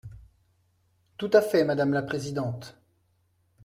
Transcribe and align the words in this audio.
Tout 1.17 1.29
à 1.31 1.41
fait, 1.43 1.63
madame 1.63 1.93
la 1.93 2.01
présidente. 2.01 2.75